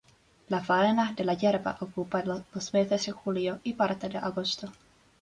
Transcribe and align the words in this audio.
La 0.53 0.61
faena 0.69 1.05
de 1.19 1.23
la 1.23 1.35
"yerba" 1.35 1.77
ocupa 1.79 2.23
los 2.23 2.41
meses 2.73 3.05
de 3.05 3.11
Julio 3.11 3.59
y 3.63 3.73
parte 3.73 4.09
de 4.09 4.17
Agosto. 4.17 4.71